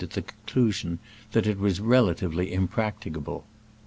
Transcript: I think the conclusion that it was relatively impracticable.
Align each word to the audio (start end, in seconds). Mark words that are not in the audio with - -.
I 0.01 0.03
think 0.07 0.13
the 0.13 0.21
conclusion 0.33 0.97
that 1.31 1.45
it 1.45 1.59
was 1.59 1.79
relatively 1.79 2.51
impracticable. 2.51 3.45